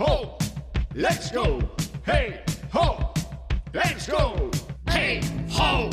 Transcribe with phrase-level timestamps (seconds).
[0.00, 0.38] ho,
[0.94, 1.58] let's go.
[2.06, 2.40] Hey,
[2.72, 3.12] ho,
[3.74, 4.50] let's go.
[4.86, 5.20] Hey,
[5.52, 5.90] ho,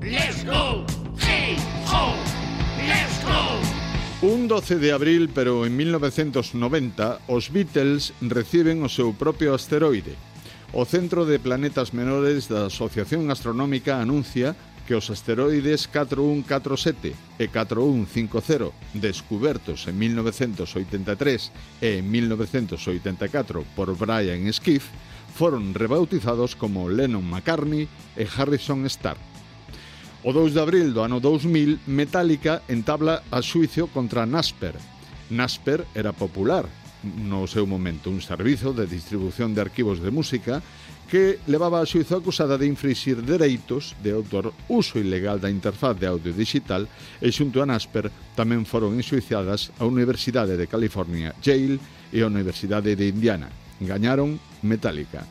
[0.00, 0.86] let's go.
[1.18, 2.14] Hey, ho,
[2.88, 4.26] let's go.
[4.26, 10.16] Un 12 de abril, pero en 1990, os Beatles reciben o seu propio asteroide.
[10.72, 14.56] O Centro de Planetas Menores da Asociación Astronómica anuncia
[14.90, 24.90] que os asteroides 4147 e 4150 descubertos en 1983 e en 1984 por Brian Skiff
[25.30, 27.86] foron rebautizados como Lennon McCartney
[28.18, 29.14] e Harrison Starr.
[30.26, 34.74] O 2 de abril do ano 2000, Metallica entabla a xuicio contra Nasper.
[35.30, 36.66] Nasper era popular
[37.02, 40.62] no seu momento un servizo de distribución de arquivos de música
[41.10, 46.06] que levaba a Suizo acusada de infringir dereitos de autor uso ilegal da interfaz de
[46.06, 46.86] audio digital
[47.18, 51.82] e xunto a Nasper tamén foron enxuiciadas a Universidade de California, Yale
[52.14, 53.50] e a Universidade de Indiana.
[53.82, 55.26] Gañaron Metallica.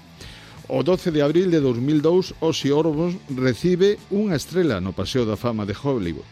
[0.67, 5.63] O 12 de abril de 2002, Ozzy Orbos recibe unha estrela no Paseo da Fama
[5.63, 6.27] de Hollywood.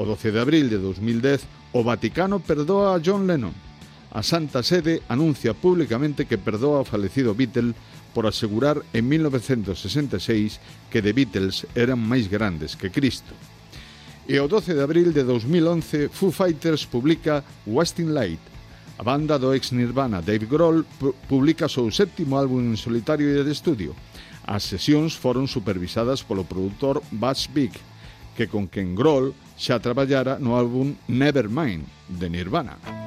[0.00, 3.69] O 12 de abril de 2010, o Vaticano perdoa a John Lennon.
[4.10, 7.78] A Santa Sede anuncia públicamente que perdoa ao falecido Beatle
[8.10, 10.58] por asegurar en 1966
[10.90, 13.38] que The Beatles eran máis grandes que Cristo.
[14.26, 18.42] E o 12 de abril de 2011, Foo Fighters publica Wasting Light.
[18.98, 20.82] A banda do ex Nirvana Dave Grohl
[21.30, 23.94] publica o seu sétimo álbum en solitario e de estudio.
[24.42, 27.72] As sesións foron supervisadas polo produtor Buzz Big,
[28.34, 32.99] que con quen Grohl xa traballara no álbum Nevermind de Nirvana.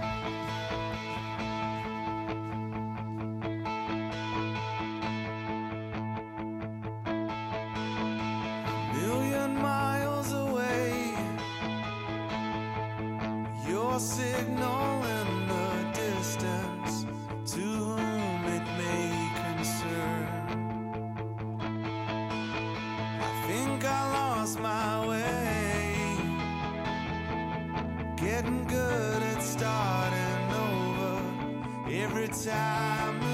[32.03, 33.32] Every time